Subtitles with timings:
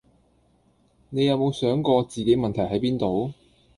[1.11, 3.33] 你有無想過自己問題係邊度？